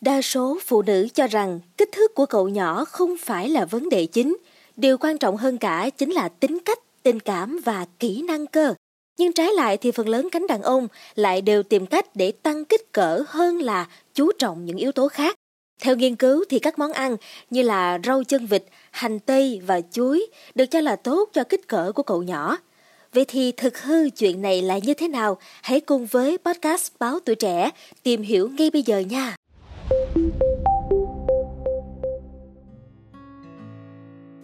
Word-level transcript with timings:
Đa 0.00 0.22
số 0.22 0.58
phụ 0.66 0.82
nữ 0.82 1.08
cho 1.14 1.26
rằng 1.26 1.60
kích 1.76 1.92
thước 1.92 2.14
của 2.14 2.26
cậu 2.26 2.48
nhỏ 2.48 2.84
không 2.84 3.16
phải 3.20 3.48
là 3.48 3.64
vấn 3.64 3.88
đề 3.88 4.06
chính. 4.06 4.36
Điều 4.76 4.98
quan 4.98 5.18
trọng 5.18 5.36
hơn 5.36 5.58
cả 5.58 5.90
chính 5.90 6.10
là 6.10 6.28
tính 6.28 6.58
cách, 6.64 6.78
tình 7.02 7.20
cảm 7.20 7.60
và 7.64 7.86
kỹ 7.98 8.22
năng 8.22 8.46
cơ. 8.46 8.74
Nhưng 9.18 9.32
trái 9.32 9.52
lại 9.52 9.76
thì 9.76 9.90
phần 9.90 10.08
lớn 10.08 10.28
cánh 10.32 10.46
đàn 10.46 10.62
ông 10.62 10.88
lại 11.14 11.40
đều 11.40 11.62
tìm 11.62 11.86
cách 11.86 12.16
để 12.16 12.32
tăng 12.32 12.64
kích 12.64 12.92
cỡ 12.92 13.24
hơn 13.28 13.62
là 13.62 13.88
chú 14.14 14.32
trọng 14.38 14.64
những 14.64 14.76
yếu 14.76 14.92
tố 14.92 15.08
khác. 15.08 15.34
Theo 15.80 15.96
nghiên 15.96 16.16
cứu 16.16 16.44
thì 16.48 16.58
các 16.58 16.78
món 16.78 16.92
ăn 16.92 17.16
như 17.50 17.62
là 17.62 17.98
rau 18.04 18.24
chân 18.24 18.46
vịt, 18.46 18.64
hành 18.90 19.18
tây 19.18 19.60
và 19.66 19.80
chuối 19.92 20.26
được 20.54 20.66
cho 20.66 20.80
là 20.80 20.96
tốt 20.96 21.30
cho 21.32 21.44
kích 21.44 21.68
cỡ 21.68 21.92
của 21.92 22.02
cậu 22.02 22.22
nhỏ. 22.22 22.58
Vậy 23.12 23.24
thì 23.28 23.52
thực 23.52 23.78
hư 23.78 24.10
chuyện 24.10 24.42
này 24.42 24.62
là 24.62 24.78
như 24.78 24.94
thế 24.94 25.08
nào? 25.08 25.38
Hãy 25.62 25.80
cùng 25.80 26.06
với 26.06 26.38
podcast 26.38 26.92
Báo 26.98 27.20
Tuổi 27.20 27.34
Trẻ 27.34 27.70
tìm 28.02 28.22
hiểu 28.22 28.48
ngay 28.48 28.70
bây 28.70 28.82
giờ 28.82 28.98
nha! 28.98 29.36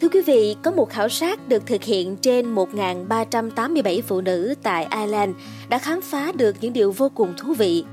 Thưa 0.00 0.08
quý 0.12 0.20
vị, 0.26 0.56
có 0.62 0.70
một 0.70 0.90
khảo 0.90 1.08
sát 1.08 1.48
được 1.48 1.66
thực 1.66 1.82
hiện 1.82 2.16
trên 2.16 2.54
1.387 2.54 4.02
phụ 4.02 4.20
nữ 4.20 4.54
tại 4.62 4.86
Ireland 4.90 5.36
đã 5.68 5.78
khám 5.78 6.00
phá 6.00 6.32
được 6.32 6.56
những 6.60 6.72
điều 6.72 6.92
vô 6.92 7.08
cùng 7.14 7.34
thú 7.36 7.54
vị. 7.54 7.84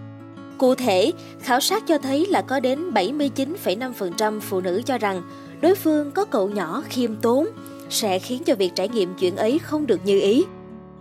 Cụ 0.58 0.76
thể, 0.76 1.12
khảo 1.40 1.60
sát 1.60 1.88
cho 1.88 1.98
thấy 1.98 2.26
là 2.30 2.42
có 2.42 2.60
đến 2.60 2.92
79,5% 2.92 4.40
phụ 4.40 4.62
nữ 4.62 4.82
cho 4.86 4.98
rằng 4.98 5.22
đối 5.62 5.76
phương 5.76 6.12
có 6.12 6.26
cậu 6.26 6.50
nhỏ 6.50 6.84
khiêm 6.90 7.16
tốn 7.16 7.48
sẽ 7.90 8.20
khiến 8.20 8.44
cho 8.44 8.56
việc 8.56 8.72
trải 8.76 8.90
nghiệm 8.90 9.14
chuyện 9.20 9.36
ấy 9.36 9.60
không 9.60 9.88
được 9.88 10.00
như 10.06 10.22
ý. 10.22 10.46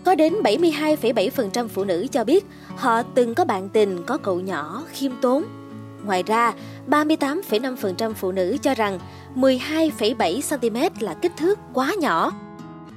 Có 0.04 0.14
đến 0.14 0.34
72,7% 0.42 1.68
phụ 1.68 1.84
nữ 1.84 2.06
cho 2.12 2.24
biết 2.24 2.46
họ 2.76 3.02
từng 3.02 3.34
có 3.34 3.44
bạn 3.44 3.68
tình 3.68 4.02
có 4.06 4.18
cậu 4.18 4.40
nhỏ 4.40 4.84
khiêm 4.92 5.12
tốn. 5.20 5.44
Ngoài 6.04 6.22
ra, 6.22 6.52
38,5% 6.88 8.14
phụ 8.14 8.32
nữ 8.32 8.56
cho 8.62 8.74
rằng 8.74 8.98
12,7 9.36 10.40
cm 10.50 11.04
là 11.04 11.14
kích 11.14 11.32
thước 11.36 11.58
quá 11.74 11.94
nhỏ. 11.98 12.32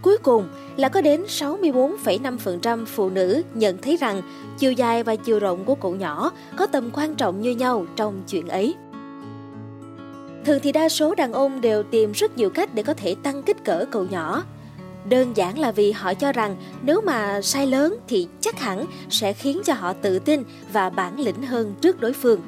Cuối 0.01 0.17
cùng 0.17 0.47
là 0.75 0.89
có 0.89 1.01
đến 1.01 1.23
64,5% 1.27 2.85
phụ 2.85 3.09
nữ 3.09 3.41
nhận 3.53 3.77
thấy 3.77 3.97
rằng 3.97 4.21
chiều 4.57 4.71
dài 4.71 5.03
và 5.03 5.15
chiều 5.15 5.39
rộng 5.39 5.65
của 5.65 5.75
cậu 5.75 5.95
nhỏ 5.95 6.31
có 6.57 6.65
tầm 6.65 6.89
quan 6.93 7.15
trọng 7.15 7.41
như 7.41 7.51
nhau 7.51 7.85
trong 7.95 8.23
chuyện 8.29 8.47
ấy. 8.47 8.75
Thường 10.45 10.59
thì 10.63 10.71
đa 10.71 10.89
số 10.89 11.15
đàn 11.15 11.33
ông 11.33 11.61
đều 11.61 11.83
tìm 11.83 12.11
rất 12.11 12.37
nhiều 12.37 12.49
cách 12.49 12.75
để 12.75 12.83
có 12.83 12.93
thể 12.93 13.15
tăng 13.23 13.43
kích 13.43 13.63
cỡ 13.63 13.85
cậu 13.91 14.05
nhỏ. 14.05 14.43
Đơn 15.09 15.37
giản 15.37 15.59
là 15.59 15.71
vì 15.71 15.91
họ 15.91 16.13
cho 16.13 16.31
rằng 16.31 16.55
nếu 16.81 17.01
mà 17.01 17.41
sai 17.41 17.67
lớn 17.67 17.97
thì 18.07 18.27
chắc 18.41 18.59
hẳn 18.59 18.85
sẽ 19.09 19.33
khiến 19.33 19.61
cho 19.65 19.73
họ 19.73 19.93
tự 19.93 20.19
tin 20.19 20.43
và 20.73 20.89
bản 20.89 21.19
lĩnh 21.19 21.43
hơn 21.43 21.73
trước 21.81 21.99
đối 21.99 22.13
phương. 22.13 22.41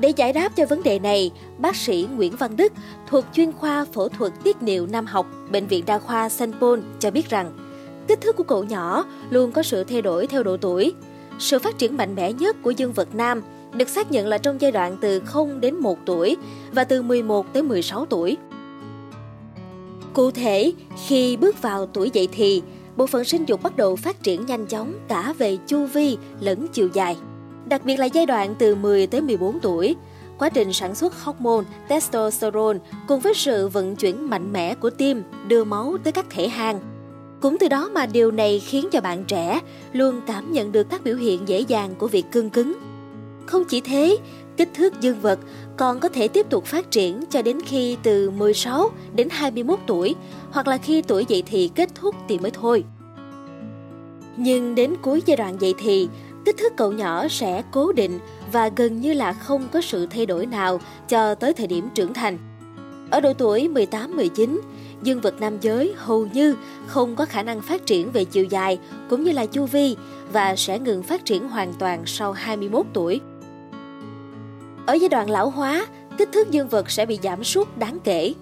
Để 0.00 0.08
giải 0.16 0.32
đáp 0.32 0.56
cho 0.56 0.66
vấn 0.66 0.82
đề 0.82 0.98
này, 0.98 1.30
bác 1.58 1.76
sĩ 1.76 2.08
Nguyễn 2.16 2.36
Văn 2.36 2.56
Đức 2.56 2.72
thuộc 3.08 3.24
chuyên 3.32 3.52
khoa 3.52 3.84
phẫu 3.92 4.08
thuật 4.08 4.32
tiết 4.44 4.62
niệu 4.62 4.86
nam 4.86 5.06
học 5.06 5.26
Bệnh 5.50 5.66
viện 5.66 5.84
Đa 5.86 5.98
khoa 5.98 6.28
St. 6.28 6.44
Paul 6.60 6.80
cho 6.98 7.10
biết 7.10 7.30
rằng 7.30 7.52
kích 8.08 8.20
thước 8.20 8.36
của 8.36 8.44
cậu 8.44 8.64
nhỏ 8.64 9.04
luôn 9.30 9.52
có 9.52 9.62
sự 9.62 9.84
thay 9.84 10.02
đổi 10.02 10.26
theo 10.26 10.42
độ 10.42 10.56
tuổi. 10.56 10.92
Sự 11.38 11.58
phát 11.58 11.78
triển 11.78 11.96
mạnh 11.96 12.14
mẽ 12.14 12.32
nhất 12.32 12.56
của 12.62 12.70
dương 12.70 12.92
vật 12.92 13.14
nam 13.14 13.42
được 13.72 13.88
xác 13.88 14.10
nhận 14.10 14.26
là 14.26 14.38
trong 14.38 14.60
giai 14.60 14.72
đoạn 14.72 14.96
từ 15.00 15.20
0 15.20 15.60
đến 15.60 15.76
1 15.76 15.98
tuổi 16.06 16.36
và 16.72 16.84
từ 16.84 17.02
11 17.02 17.52
tới 17.52 17.62
16 17.62 18.06
tuổi. 18.06 18.36
Cụ 20.12 20.30
thể, 20.30 20.72
khi 21.06 21.36
bước 21.36 21.62
vào 21.62 21.86
tuổi 21.86 22.10
dậy 22.12 22.28
thì, 22.32 22.62
bộ 22.96 23.06
phận 23.06 23.24
sinh 23.24 23.44
dục 23.44 23.62
bắt 23.62 23.76
đầu 23.76 23.96
phát 23.96 24.22
triển 24.22 24.46
nhanh 24.46 24.66
chóng 24.66 24.94
cả 25.08 25.34
về 25.38 25.56
chu 25.66 25.86
vi 25.86 26.16
lẫn 26.40 26.66
chiều 26.72 26.88
dài. 26.92 27.16
Đặc 27.66 27.84
biệt 27.84 27.96
là 27.96 28.06
giai 28.06 28.26
đoạn 28.26 28.54
từ 28.58 28.74
10 28.74 29.06
tới 29.06 29.20
14 29.20 29.60
tuổi, 29.60 29.96
quá 30.38 30.48
trình 30.48 30.72
sản 30.72 30.94
xuất 30.94 31.24
hormone 31.24 31.64
testosterone 31.88 32.78
cùng 33.08 33.20
với 33.20 33.34
sự 33.34 33.68
vận 33.68 33.96
chuyển 33.96 34.30
mạnh 34.30 34.52
mẽ 34.52 34.74
của 34.74 34.90
tim 34.90 35.22
đưa 35.48 35.64
máu 35.64 35.96
tới 36.04 36.12
các 36.12 36.26
thể 36.30 36.48
hang. 36.48 36.80
Cũng 37.40 37.56
từ 37.58 37.68
đó 37.68 37.90
mà 37.94 38.06
điều 38.06 38.30
này 38.30 38.60
khiến 38.60 38.88
cho 38.92 39.00
bạn 39.00 39.24
trẻ 39.24 39.60
luôn 39.92 40.20
cảm 40.26 40.52
nhận 40.52 40.72
được 40.72 40.90
các 40.90 41.04
biểu 41.04 41.16
hiện 41.16 41.48
dễ 41.48 41.60
dàng 41.60 41.94
của 41.98 42.08
việc 42.08 42.24
cương 42.32 42.50
cứng. 42.50 42.78
Không 43.46 43.64
chỉ 43.64 43.80
thế, 43.80 44.16
kích 44.56 44.68
thước 44.74 45.00
dương 45.00 45.20
vật 45.20 45.38
còn 45.76 46.00
có 46.00 46.08
thể 46.08 46.28
tiếp 46.28 46.46
tục 46.50 46.64
phát 46.64 46.90
triển 46.90 47.24
cho 47.30 47.42
đến 47.42 47.58
khi 47.66 47.96
từ 48.02 48.30
16 48.30 48.90
đến 49.14 49.28
21 49.30 49.78
tuổi 49.86 50.14
hoặc 50.50 50.68
là 50.68 50.78
khi 50.78 51.02
tuổi 51.02 51.24
dậy 51.28 51.42
thì 51.46 51.70
kết 51.74 51.94
thúc 51.94 52.14
thì 52.28 52.38
mới 52.38 52.50
thôi. 52.50 52.84
Nhưng 54.36 54.74
đến 54.74 54.94
cuối 55.02 55.22
giai 55.26 55.36
đoạn 55.36 55.60
dậy 55.60 55.74
thì, 55.78 56.08
kích 56.44 56.56
thước 56.58 56.76
cậu 56.76 56.92
nhỏ 56.92 57.28
sẽ 57.28 57.62
cố 57.70 57.92
định 57.92 58.18
và 58.52 58.70
gần 58.76 59.00
như 59.00 59.12
là 59.12 59.32
không 59.32 59.68
có 59.72 59.80
sự 59.80 60.06
thay 60.06 60.26
đổi 60.26 60.46
nào 60.46 60.80
cho 61.08 61.34
tới 61.34 61.52
thời 61.52 61.66
điểm 61.66 61.88
trưởng 61.94 62.14
thành. 62.14 62.38
Ở 63.10 63.20
độ 63.20 63.32
tuổi 63.32 63.68
18-19, 63.68 64.60
dương 65.02 65.20
vật 65.20 65.40
nam 65.40 65.58
giới 65.60 65.94
hầu 65.96 66.26
như 66.26 66.56
không 66.86 67.16
có 67.16 67.24
khả 67.24 67.42
năng 67.42 67.60
phát 67.60 67.86
triển 67.86 68.12
về 68.12 68.24
chiều 68.24 68.44
dài 68.44 68.78
cũng 69.10 69.24
như 69.24 69.32
là 69.32 69.46
chu 69.46 69.64
vi 69.64 69.96
và 70.32 70.56
sẽ 70.56 70.78
ngừng 70.78 71.02
phát 71.02 71.24
triển 71.24 71.48
hoàn 71.48 71.72
toàn 71.74 72.02
sau 72.06 72.32
21 72.32 72.86
tuổi. 72.92 73.20
Ở 74.86 74.94
giai 74.94 75.08
đoạn 75.08 75.30
lão 75.30 75.50
hóa, 75.50 75.86
kích 76.18 76.28
thước 76.32 76.50
dương 76.50 76.68
vật 76.68 76.90
sẽ 76.90 77.06
bị 77.06 77.18
giảm 77.22 77.44
sút 77.44 77.78
đáng 77.78 77.98
kể, 78.04 78.34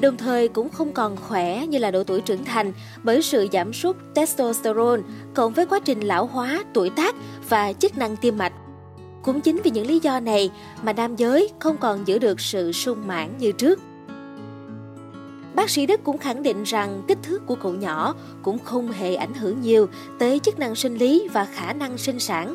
đồng 0.00 0.16
thời 0.16 0.48
cũng 0.48 0.68
không 0.68 0.92
còn 0.92 1.16
khỏe 1.16 1.66
như 1.66 1.78
là 1.78 1.90
độ 1.90 2.04
tuổi 2.04 2.20
trưởng 2.20 2.44
thành 2.44 2.72
bởi 3.02 3.22
sự 3.22 3.48
giảm 3.52 3.72
sút 3.72 3.96
testosterone 4.14 5.02
cộng 5.34 5.52
với 5.52 5.66
quá 5.66 5.80
trình 5.80 6.00
lão 6.00 6.26
hóa, 6.26 6.64
tuổi 6.74 6.90
tác 6.90 7.14
và 7.48 7.72
chức 7.72 7.98
năng 7.98 8.16
tim 8.16 8.38
mạch. 8.38 8.52
Cũng 9.22 9.40
chính 9.40 9.60
vì 9.64 9.70
những 9.70 9.86
lý 9.86 10.00
do 10.02 10.20
này 10.20 10.50
mà 10.82 10.92
nam 10.92 11.16
giới 11.16 11.48
không 11.58 11.76
còn 11.76 12.06
giữ 12.08 12.18
được 12.18 12.40
sự 12.40 12.72
sung 12.72 13.06
mãn 13.06 13.38
như 13.38 13.52
trước. 13.52 13.78
Bác 15.54 15.70
sĩ 15.70 15.86
Đức 15.86 16.04
cũng 16.04 16.18
khẳng 16.18 16.42
định 16.42 16.62
rằng 16.62 17.02
kích 17.08 17.18
thước 17.22 17.46
của 17.46 17.54
cậu 17.54 17.72
nhỏ 17.72 18.14
cũng 18.42 18.58
không 18.58 18.92
hề 18.92 19.14
ảnh 19.14 19.34
hưởng 19.34 19.60
nhiều 19.60 19.88
tới 20.18 20.38
chức 20.38 20.58
năng 20.58 20.74
sinh 20.74 20.94
lý 20.94 21.28
và 21.32 21.44
khả 21.44 21.72
năng 21.72 21.98
sinh 21.98 22.18
sản. 22.18 22.54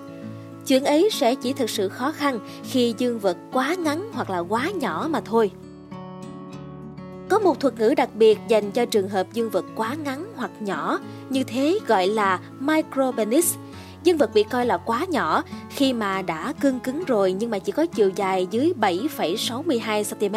Chuyện 0.68 0.84
ấy 0.84 1.10
sẽ 1.12 1.36
chỉ 1.36 1.54
thực 1.54 1.70
sự 1.70 1.90
khó 1.90 2.12
khăn 2.12 2.40
khi 2.64 2.94
dương 2.98 3.20
vật 3.20 3.38
quá 3.54 3.76
ngắn 3.76 4.10
hoặc 4.14 4.30
là 4.30 4.40
quá 4.40 4.72
nhỏ 4.72 5.08
mà 5.12 5.22
thôi. 5.26 5.52
Có 7.34 7.40
một 7.40 7.60
thuật 7.60 7.80
ngữ 7.80 7.94
đặc 7.98 8.10
biệt 8.16 8.40
dành 8.48 8.72
cho 8.72 8.86
trường 8.86 9.10
hợp 9.10 9.28
dương 9.34 9.50
vật 9.50 9.66
quá 9.76 9.96
ngắn 10.04 10.34
hoặc 10.36 10.52
nhỏ, 10.60 11.00
như 11.30 11.44
thế 11.44 11.80
gọi 11.88 12.08
là 12.08 12.40
micropenis. 12.60 13.56
Dương 14.04 14.18
vật 14.18 14.34
bị 14.34 14.44
coi 14.44 14.66
là 14.66 14.78
quá 14.78 15.06
nhỏ 15.10 15.44
khi 15.70 15.94
mà 15.94 16.22
đã 16.22 16.54
cương 16.62 16.80
cứng 16.80 17.04
rồi 17.08 17.34
nhưng 17.34 17.50
mà 17.50 17.60
chỉ 17.60 17.72
có 17.72 17.86
chiều 17.86 18.12
dài 18.16 18.48
dưới 18.52 18.74
7,62 18.82 20.04
cm. 20.04 20.36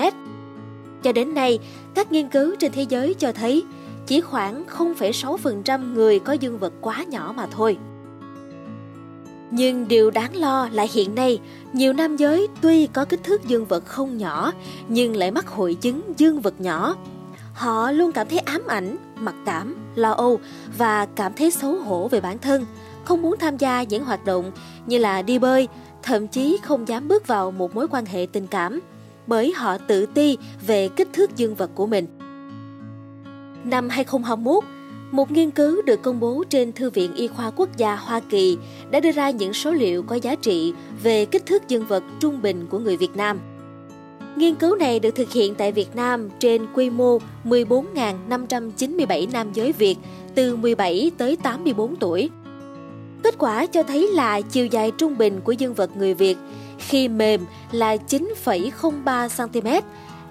Cho 1.02 1.12
đến 1.12 1.34
nay, 1.34 1.58
các 1.94 2.12
nghiên 2.12 2.28
cứu 2.28 2.56
trên 2.58 2.72
thế 2.72 2.82
giới 2.82 3.14
cho 3.14 3.32
thấy 3.32 3.64
chỉ 4.06 4.20
khoảng 4.20 4.64
0,6% 4.78 5.94
người 5.94 6.18
có 6.18 6.32
dương 6.32 6.58
vật 6.58 6.72
quá 6.80 7.04
nhỏ 7.08 7.34
mà 7.36 7.46
thôi. 7.50 7.76
Nhưng 9.50 9.88
điều 9.88 10.10
đáng 10.10 10.36
lo 10.36 10.68
là 10.72 10.86
hiện 10.92 11.14
nay, 11.14 11.40
nhiều 11.72 11.92
nam 11.92 12.16
giới 12.16 12.48
tuy 12.60 12.86
có 12.86 13.04
kích 13.04 13.24
thước 13.24 13.44
dương 13.44 13.64
vật 13.64 13.86
không 13.86 14.18
nhỏ 14.18 14.52
nhưng 14.88 15.16
lại 15.16 15.30
mắc 15.30 15.48
hội 15.48 15.74
chứng 15.74 16.00
dương 16.16 16.40
vật 16.40 16.60
nhỏ. 16.60 16.96
Họ 17.52 17.90
luôn 17.90 18.12
cảm 18.12 18.28
thấy 18.28 18.38
ám 18.38 18.62
ảnh, 18.66 18.96
mặc 19.20 19.34
cảm, 19.46 19.76
lo 19.94 20.10
âu 20.10 20.40
và 20.78 21.06
cảm 21.06 21.32
thấy 21.36 21.50
xấu 21.50 21.72
hổ 21.72 22.08
về 22.08 22.20
bản 22.20 22.38
thân, 22.38 22.66
không 23.04 23.22
muốn 23.22 23.36
tham 23.38 23.56
gia 23.56 23.82
những 23.82 24.04
hoạt 24.04 24.24
động 24.24 24.52
như 24.86 24.98
là 24.98 25.22
đi 25.22 25.38
bơi, 25.38 25.68
thậm 26.02 26.28
chí 26.28 26.58
không 26.62 26.88
dám 26.88 27.08
bước 27.08 27.26
vào 27.26 27.50
một 27.50 27.74
mối 27.74 27.88
quan 27.88 28.06
hệ 28.06 28.26
tình 28.32 28.46
cảm 28.46 28.80
bởi 29.26 29.52
họ 29.52 29.78
tự 29.78 30.06
ti 30.06 30.38
về 30.66 30.88
kích 30.88 31.08
thước 31.12 31.36
dương 31.36 31.54
vật 31.54 31.70
của 31.74 31.86
mình. 31.86 32.06
Năm 33.64 33.88
2021, 33.88 34.64
một 35.10 35.30
nghiên 35.30 35.50
cứu 35.50 35.82
được 35.82 36.02
công 36.02 36.20
bố 36.20 36.44
trên 36.50 36.72
Thư 36.72 36.90
viện 36.90 37.14
Y 37.14 37.28
khoa 37.28 37.50
Quốc 37.50 37.76
gia 37.76 37.96
Hoa 37.96 38.20
Kỳ 38.20 38.58
đã 38.90 39.00
đưa 39.00 39.12
ra 39.12 39.30
những 39.30 39.52
số 39.52 39.70
liệu 39.72 40.02
có 40.02 40.14
giá 40.14 40.34
trị 40.34 40.72
về 41.02 41.24
kích 41.24 41.46
thước 41.46 41.68
dương 41.68 41.86
vật 41.86 42.04
trung 42.20 42.42
bình 42.42 42.66
của 42.70 42.78
người 42.78 42.96
Việt 42.96 43.16
Nam. 43.16 43.38
Nghiên 44.36 44.54
cứu 44.54 44.76
này 44.76 45.00
được 45.00 45.10
thực 45.10 45.32
hiện 45.32 45.54
tại 45.54 45.72
Việt 45.72 45.96
Nam 45.96 46.28
trên 46.38 46.66
quy 46.74 46.90
mô 46.90 47.18
14.597 47.44 49.32
nam 49.32 49.52
giới 49.52 49.72
Việt 49.72 49.96
từ 50.34 50.56
17 50.56 51.10
tới 51.18 51.36
84 51.36 51.96
tuổi. 51.96 52.30
Kết 53.22 53.34
quả 53.38 53.66
cho 53.66 53.82
thấy 53.82 54.08
là 54.12 54.40
chiều 54.40 54.66
dài 54.66 54.90
trung 54.98 55.18
bình 55.18 55.40
của 55.44 55.52
dương 55.52 55.74
vật 55.74 55.96
người 55.96 56.14
Việt 56.14 56.36
khi 56.78 57.08
mềm 57.08 57.40
là 57.72 57.96
9,03 58.08 59.48
cm, 59.48 59.68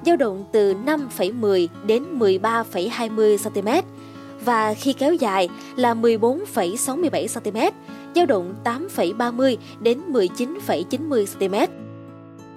dao 0.06 0.16
động 0.16 0.46
từ 0.52 0.74
5,10 0.86 1.68
đến 1.86 2.04
13,20 2.20 3.38
cm 3.38 3.70
và 4.46 4.74
khi 4.74 4.94
kéo 4.94 5.14
dài 5.14 5.50
là 5.76 5.94
14,67 5.94 7.42
cm, 7.42 7.58
dao 8.16 8.26
động 8.26 8.56
8,30 8.64 9.58
đến 9.80 10.02
19,90 10.12 11.26
cm. 11.40 11.74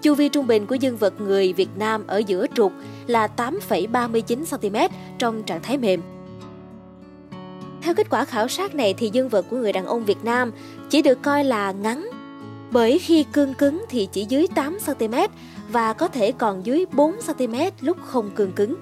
Chu 0.03 0.15
vi 0.15 0.29
trung 0.29 0.47
bình 0.47 0.67
của 0.67 0.75
dương 0.75 0.97
vật 0.97 1.21
người 1.21 1.53
Việt 1.53 1.69
Nam 1.77 2.05
ở 2.07 2.19
giữa 2.19 2.47
trục 2.55 2.73
là 3.07 3.29
8,39 3.37 4.45
cm 4.59 4.95
trong 5.19 5.43
trạng 5.43 5.63
thái 5.63 5.79
mềm. 5.79 6.01
Theo 7.83 7.95
kết 7.95 8.11
quả 8.11 8.25
khảo 8.25 8.49
sát 8.49 8.75
này 8.75 8.95
thì 8.95 9.11
dương 9.13 9.29
vật 9.29 9.47
của 9.51 9.57
người 9.57 9.73
đàn 9.73 9.87
ông 9.87 10.05
Việt 10.05 10.25
Nam 10.25 10.53
chỉ 10.91 11.03
được 11.03 11.23
coi 11.23 11.45
là 11.45 11.73
ngắn. 11.73 12.11
Bởi 12.71 12.99
khi 12.99 13.25
cương 13.33 13.55
cứng 13.55 13.85
thì 13.89 14.09
chỉ 14.13 14.27
dưới 14.29 14.47
8cm 14.55 15.29
và 15.73 15.93
có 15.93 16.09
thể 16.09 16.33
còn 16.33 16.67
dưới 16.67 16.85
4cm 16.93 17.71
lúc 17.81 17.97
không 18.05 18.31
cương 18.35 18.53
cứng. 18.53 18.75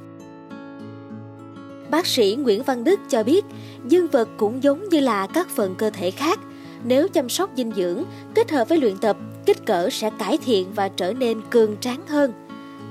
Bác 1.90 2.06
sĩ 2.06 2.36
Nguyễn 2.40 2.62
Văn 2.62 2.84
Đức 2.84 3.00
cho 3.08 3.22
biết, 3.22 3.44
dương 3.88 4.08
vật 4.08 4.28
cũng 4.36 4.62
giống 4.62 4.88
như 4.88 5.00
là 5.00 5.26
các 5.26 5.48
phần 5.48 5.74
cơ 5.78 5.90
thể 5.90 6.10
khác. 6.10 6.40
Nếu 6.84 7.08
chăm 7.08 7.28
sóc 7.28 7.50
dinh 7.56 7.72
dưỡng, 7.76 8.04
kết 8.34 8.50
hợp 8.50 8.68
với 8.68 8.78
luyện 8.78 8.98
tập, 8.98 9.16
kích 9.46 9.66
cỡ 9.66 9.90
sẽ 9.90 10.10
cải 10.18 10.38
thiện 10.38 10.72
và 10.74 10.88
trở 10.88 11.12
nên 11.12 11.40
cường 11.50 11.76
tráng 11.80 12.06
hơn. 12.06 12.32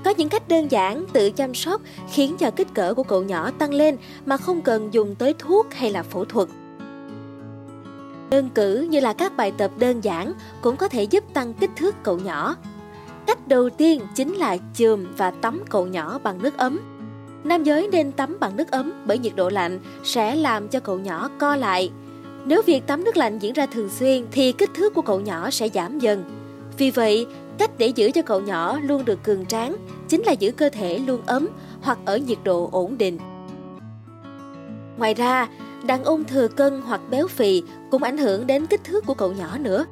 Có 0.03 0.13
những 0.17 0.29
cách 0.29 0.47
đơn 0.47 0.71
giản 0.71 1.05
tự 1.13 1.31
chăm 1.31 1.55
sóc 1.55 1.81
khiến 2.11 2.35
cho 2.39 2.51
kích 2.51 2.73
cỡ 2.73 2.93
của 2.93 3.03
cậu 3.03 3.23
nhỏ 3.23 3.51
tăng 3.51 3.73
lên 3.73 3.97
mà 4.25 4.37
không 4.37 4.61
cần 4.61 4.93
dùng 4.93 5.15
tới 5.15 5.33
thuốc 5.39 5.73
hay 5.73 5.91
là 5.91 6.03
phẫu 6.03 6.25
thuật. 6.25 6.49
Đơn 8.29 8.49
cử 8.55 8.87
như 8.89 8.99
là 8.99 9.13
các 9.13 9.37
bài 9.37 9.51
tập 9.57 9.71
đơn 9.77 10.01
giản 10.01 10.33
cũng 10.61 10.75
có 10.77 10.87
thể 10.87 11.03
giúp 11.03 11.23
tăng 11.33 11.53
kích 11.53 11.69
thước 11.75 11.95
cậu 12.03 12.19
nhỏ. 12.19 12.55
Cách 13.27 13.47
đầu 13.47 13.69
tiên 13.69 14.01
chính 14.15 14.33
là 14.33 14.57
chườm 14.73 15.05
và 15.17 15.31
tắm 15.31 15.63
cậu 15.69 15.87
nhỏ 15.87 16.19
bằng 16.23 16.41
nước 16.41 16.57
ấm. 16.57 16.79
Nam 17.43 17.63
giới 17.63 17.87
nên 17.91 18.11
tắm 18.11 18.37
bằng 18.39 18.57
nước 18.57 18.71
ấm 18.71 18.93
bởi 19.05 19.17
nhiệt 19.17 19.35
độ 19.35 19.49
lạnh 19.49 19.79
sẽ 20.03 20.35
làm 20.35 20.67
cho 20.67 20.79
cậu 20.79 20.99
nhỏ 20.99 21.29
co 21.37 21.55
lại. 21.55 21.91
Nếu 22.45 22.61
việc 22.61 22.87
tắm 22.87 23.03
nước 23.03 23.17
lạnh 23.17 23.39
diễn 23.39 23.53
ra 23.53 23.65
thường 23.65 23.89
xuyên 23.89 24.25
thì 24.31 24.51
kích 24.51 24.69
thước 24.73 24.93
của 24.93 25.01
cậu 25.01 25.19
nhỏ 25.19 25.49
sẽ 25.51 25.69
giảm 25.69 25.99
dần. 25.99 26.23
Vì 26.77 26.91
vậy, 26.91 27.27
cách 27.57 27.71
để 27.77 27.87
giữ 27.87 28.11
cho 28.11 28.21
cậu 28.21 28.41
nhỏ 28.41 28.79
luôn 28.79 29.05
được 29.05 29.23
cường 29.23 29.45
tráng 29.45 29.75
chính 30.09 30.23
là 30.23 30.31
giữ 30.31 30.51
cơ 30.51 30.69
thể 30.69 30.99
luôn 30.99 31.21
ấm 31.25 31.47
hoặc 31.81 31.97
ở 32.05 32.17
nhiệt 32.17 32.37
độ 32.43 32.69
ổn 32.71 32.97
định. 32.97 33.17
Ngoài 34.97 35.13
ra, 35.13 35.47
đàn 35.85 36.03
ông 36.03 36.23
thừa 36.23 36.47
cân 36.47 36.81
hoặc 36.81 37.01
béo 37.09 37.27
phì 37.27 37.63
cũng 37.91 38.03
ảnh 38.03 38.17
hưởng 38.17 38.47
đến 38.47 38.65
kích 38.65 38.83
thước 38.83 39.05
của 39.05 39.13
cậu 39.13 39.31
nhỏ 39.31 39.57
nữa. 39.57 39.85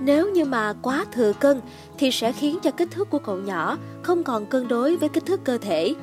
Nếu 0.00 0.30
như 0.30 0.44
mà 0.44 0.74
quá 0.82 1.04
thừa 1.12 1.32
cân 1.32 1.60
thì 1.98 2.10
sẽ 2.10 2.32
khiến 2.32 2.58
cho 2.62 2.70
kích 2.70 2.88
thước 2.90 3.10
của 3.10 3.18
cậu 3.18 3.36
nhỏ 3.36 3.78
không 4.02 4.24
còn 4.24 4.46
cân 4.46 4.68
đối 4.68 4.96
với 4.96 5.08
kích 5.08 5.26
thước 5.26 5.44
cơ 5.44 5.58
thể. 5.58 5.94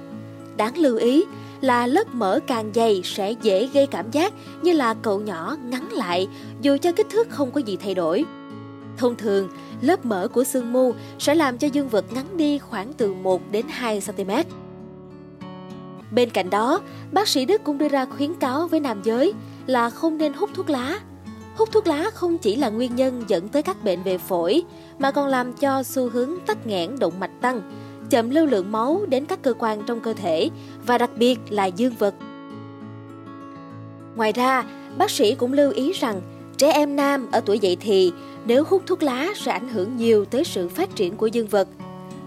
Đáng 0.58 0.78
lưu 0.78 0.98
ý 0.98 1.26
là 1.62 1.88
lớp 1.88 2.16
mỡ 2.16 2.40
càng 2.48 2.72
dày 2.76 3.02
sẽ 3.04 3.32
dễ 3.32 3.70
gây 3.74 3.88
cảm 3.88 4.12
giác 4.12 4.34
như 4.62 4.74
là 4.74 4.94
cậu 4.94 5.20
nhỏ 5.20 5.56
ngắn 5.64 5.92
lại 5.92 6.28
dù 6.62 6.78
cho 6.82 6.92
kích 6.92 7.08
thước 7.10 7.30
không 7.30 7.52
có 7.52 7.62
gì 7.62 7.78
thay 7.78 7.96
đổi. 7.96 8.26
Thông 8.98 9.16
thường, 9.16 9.50
lớp 9.82 10.06
mỡ 10.06 10.28
của 10.28 10.44
xương 10.44 10.74
mu 10.74 10.94
sẽ 11.20 11.36
làm 11.36 11.58
cho 11.58 11.68
dương 11.68 11.90
vật 11.90 12.06
ngắn 12.14 12.38
đi 12.38 12.58
khoảng 12.58 12.94
từ 12.94 13.14
1 13.14 13.42
đến 13.52 13.66
2 13.70 14.02
cm. 14.08 14.32
Bên 16.12 16.30
cạnh 16.30 16.50
đó, 16.50 16.82
bác 17.12 17.28
sĩ 17.28 17.46
Đức 17.46 17.64
cũng 17.64 17.78
đưa 17.78 17.88
ra 17.88 18.06
khuyến 18.06 18.34
cáo 18.34 18.68
với 18.68 18.80
nam 18.80 19.02
giới 19.04 19.34
là 19.68 19.90
không 19.90 20.18
nên 20.18 20.34
hút 20.34 20.50
thuốc 20.54 20.70
lá. 20.70 21.00
Hút 21.56 21.70
thuốc 21.72 21.88
lá 21.88 22.10
không 22.14 22.38
chỉ 22.38 22.56
là 22.56 22.70
nguyên 22.70 22.96
nhân 22.96 23.24
dẫn 23.28 23.50
tới 23.50 23.64
các 23.64 23.84
bệnh 23.84 24.04
về 24.04 24.18
phổi, 24.18 24.64
mà 25.00 25.12
còn 25.12 25.28
làm 25.28 25.54
cho 25.54 25.84
xu 25.84 26.10
hướng 26.10 26.32
tắc 26.46 26.68
nghẽn 26.68 27.00
động 27.00 27.20
mạch 27.20 27.42
tăng, 27.42 27.62
chậm 28.10 28.30
lưu 28.30 28.46
lượng 28.46 28.72
máu 28.72 29.06
đến 29.10 29.26
các 29.26 29.42
cơ 29.42 29.54
quan 29.60 29.82
trong 29.88 30.00
cơ 30.00 30.14
thể 30.14 30.50
và 30.86 30.98
đặc 30.98 31.10
biệt 31.16 31.40
là 31.50 31.66
dương 31.66 31.94
vật. 32.00 32.14
Ngoài 34.16 34.32
ra, 34.32 34.64
bác 34.98 35.12
sĩ 35.12 35.36
cũng 35.36 35.54
lưu 35.54 35.72
ý 35.72 35.92
rằng 35.92 36.22
trẻ 36.58 36.72
em 36.72 36.96
nam 36.96 37.28
ở 37.32 37.42
tuổi 37.46 37.60
dậy 37.60 37.78
thì 37.80 38.12
nếu 38.46 38.64
hút 38.68 38.84
thuốc 38.86 39.04
lá 39.04 39.28
sẽ 39.36 39.52
ảnh 39.52 39.70
hưởng 39.70 39.98
nhiều 39.98 40.26
tới 40.26 40.44
sự 40.44 40.70
phát 40.70 40.96
triển 40.96 41.16
của 41.16 41.28
dương 41.28 41.48
vật. 41.48 41.68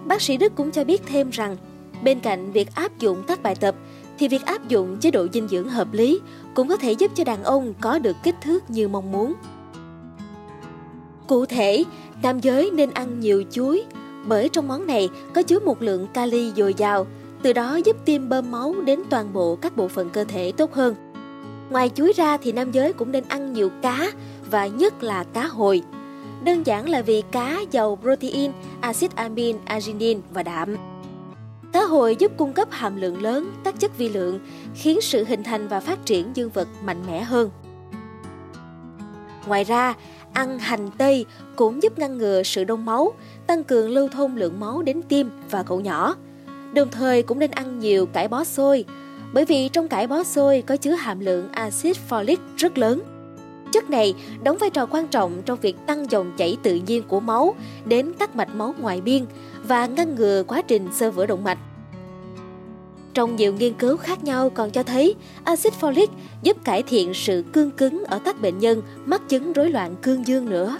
Bác 0.04 0.22
sĩ 0.22 0.36
Đức 0.36 0.52
cũng 0.56 0.70
cho 0.70 0.84
biết 0.84 1.02
thêm 1.06 1.30
rằng 1.30 1.56
Bên 2.04 2.20
cạnh 2.20 2.52
việc 2.52 2.74
áp 2.74 2.98
dụng 2.98 3.22
các 3.26 3.42
bài 3.42 3.54
tập, 3.54 3.74
thì 4.18 4.28
việc 4.28 4.44
áp 4.44 4.68
dụng 4.68 4.96
chế 5.00 5.10
độ 5.10 5.26
dinh 5.32 5.48
dưỡng 5.48 5.68
hợp 5.68 5.92
lý 5.92 6.20
cũng 6.54 6.68
có 6.68 6.76
thể 6.76 6.92
giúp 6.92 7.10
cho 7.14 7.24
đàn 7.24 7.44
ông 7.44 7.74
có 7.80 7.98
được 7.98 8.16
kích 8.22 8.34
thước 8.42 8.70
như 8.70 8.88
mong 8.88 9.12
muốn. 9.12 9.34
Cụ 11.26 11.46
thể, 11.46 11.84
nam 12.22 12.40
giới 12.40 12.70
nên 12.70 12.90
ăn 12.90 13.20
nhiều 13.20 13.44
chuối, 13.50 13.84
bởi 14.24 14.48
trong 14.48 14.68
món 14.68 14.86
này 14.86 15.08
có 15.34 15.42
chứa 15.42 15.58
một 15.58 15.82
lượng 15.82 16.06
kali 16.14 16.52
dồi 16.56 16.74
dào, 16.74 17.06
từ 17.42 17.52
đó 17.52 17.76
giúp 17.84 17.96
tim 18.04 18.28
bơm 18.28 18.50
máu 18.50 18.74
đến 18.84 19.00
toàn 19.10 19.32
bộ 19.32 19.56
các 19.56 19.76
bộ 19.76 19.88
phận 19.88 20.10
cơ 20.10 20.24
thể 20.24 20.52
tốt 20.52 20.74
hơn. 20.74 20.94
Ngoài 21.70 21.90
chuối 21.94 22.12
ra 22.12 22.36
thì 22.36 22.52
nam 22.52 22.72
giới 22.72 22.92
cũng 22.92 23.12
nên 23.12 23.24
ăn 23.28 23.52
nhiều 23.52 23.70
cá 23.82 24.10
và 24.50 24.66
nhất 24.66 25.02
là 25.02 25.24
cá 25.24 25.46
hồi. 25.46 25.82
Đơn 26.44 26.66
giản 26.66 26.88
là 26.88 27.02
vì 27.02 27.22
cá 27.30 27.60
giàu 27.70 27.98
protein, 28.02 28.52
axit 28.80 29.16
amin, 29.16 29.56
arginin 29.64 30.20
và 30.30 30.42
đạm. 30.42 30.76
Cá 31.72 31.82
hồi 31.82 32.16
giúp 32.18 32.32
cung 32.36 32.52
cấp 32.52 32.68
hàm 32.70 32.96
lượng 32.96 33.22
lớn 33.22 33.52
các 33.64 33.80
chất 33.80 33.98
vi 33.98 34.08
lượng, 34.08 34.40
khiến 34.74 35.00
sự 35.00 35.24
hình 35.24 35.42
thành 35.42 35.68
và 35.68 35.80
phát 35.80 36.06
triển 36.06 36.30
dương 36.34 36.50
vật 36.50 36.68
mạnh 36.84 37.02
mẽ 37.06 37.22
hơn. 37.22 37.50
Ngoài 39.46 39.64
ra, 39.64 39.94
ăn 40.32 40.58
hành 40.58 40.90
tây 40.98 41.26
cũng 41.56 41.82
giúp 41.82 41.98
ngăn 41.98 42.18
ngừa 42.18 42.42
sự 42.42 42.64
đông 42.64 42.84
máu, 42.84 43.12
tăng 43.46 43.64
cường 43.64 43.90
lưu 43.90 44.08
thông 44.08 44.36
lượng 44.36 44.60
máu 44.60 44.82
đến 44.82 45.02
tim 45.08 45.30
và 45.50 45.62
cậu 45.62 45.80
nhỏ. 45.80 46.16
Đồng 46.74 46.88
thời 46.90 47.22
cũng 47.22 47.38
nên 47.38 47.50
ăn 47.50 47.78
nhiều 47.78 48.06
cải 48.06 48.28
bó 48.28 48.44
xôi, 48.44 48.84
bởi 49.32 49.44
vì 49.44 49.68
trong 49.68 49.88
cải 49.88 50.06
bó 50.06 50.22
xôi 50.22 50.62
có 50.66 50.76
chứa 50.76 50.94
hàm 50.94 51.20
lượng 51.20 51.48
axit 51.52 51.96
folic 52.08 52.36
rất 52.56 52.78
lớn. 52.78 53.02
Chất 53.72 53.90
này 53.90 54.14
đóng 54.42 54.58
vai 54.58 54.70
trò 54.70 54.86
quan 54.86 55.08
trọng 55.08 55.42
trong 55.42 55.58
việc 55.60 55.76
tăng 55.86 56.10
dòng 56.10 56.32
chảy 56.36 56.56
tự 56.62 56.74
nhiên 56.74 57.02
của 57.08 57.20
máu 57.20 57.54
đến 57.84 58.12
các 58.18 58.36
mạch 58.36 58.54
máu 58.54 58.74
ngoài 58.78 59.00
biên 59.00 59.24
và 59.64 59.86
ngăn 59.86 60.14
ngừa 60.14 60.42
quá 60.46 60.62
trình 60.62 60.88
xơ 60.92 61.10
vữa 61.10 61.26
động 61.26 61.44
mạch. 61.44 61.58
Trong 63.14 63.36
nhiều 63.36 63.52
nghiên 63.52 63.74
cứu 63.74 63.96
khác 63.96 64.24
nhau 64.24 64.50
còn 64.50 64.70
cho 64.70 64.82
thấy, 64.82 65.14
axit 65.44 65.72
folic 65.80 66.06
giúp 66.42 66.56
cải 66.64 66.82
thiện 66.82 67.14
sự 67.14 67.44
cương 67.52 67.70
cứng 67.70 68.04
ở 68.04 68.18
các 68.24 68.40
bệnh 68.40 68.58
nhân 68.58 68.82
mắc 69.04 69.28
chứng 69.28 69.52
rối 69.52 69.70
loạn 69.70 69.96
cương 70.02 70.26
dương 70.26 70.50
nữa. 70.50 70.78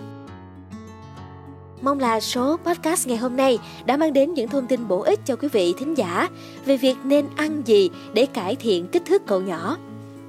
Mong 1.83 2.01
là 2.01 2.21
số 2.21 2.57
podcast 2.57 3.09
ngày 3.09 3.17
hôm 3.17 3.37
nay 3.37 3.59
đã 3.87 3.97
mang 3.97 4.13
đến 4.13 4.35
những 4.35 4.49
thông 4.49 4.67
tin 4.67 4.89
bổ 4.89 5.01
ích 5.01 5.21
cho 5.25 5.37
quý 5.37 5.49
vị 5.49 5.75
thính 5.79 5.95
giả 5.95 6.29
về 6.65 6.77
việc 6.77 6.97
nên 7.05 7.27
ăn 7.37 7.63
gì 7.67 7.91
để 8.13 8.27
cải 8.27 8.57
thiện 8.57 8.87
kích 8.87 9.03
thước 9.07 9.27
cậu 9.27 9.41
nhỏ. 9.41 9.77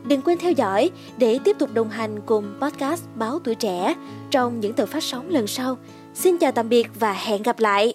Đừng 0.03 0.21
quên 0.21 0.37
theo 0.37 0.51
dõi 0.51 0.89
để 1.17 1.39
tiếp 1.43 1.55
tục 1.59 1.69
đồng 1.73 1.89
hành 1.89 2.19
cùng 2.25 2.53
podcast 2.61 3.03
Báo 3.15 3.39
Tuổi 3.39 3.55
Trẻ 3.55 3.95
trong 4.31 4.59
những 4.59 4.73
tờ 4.73 4.85
phát 4.85 5.03
sóng 5.03 5.29
lần 5.29 5.47
sau. 5.47 5.77
Xin 6.13 6.37
chào 6.37 6.51
tạm 6.51 6.69
biệt 6.69 6.87
và 6.99 7.13
hẹn 7.13 7.43
gặp 7.43 7.59
lại! 7.59 7.93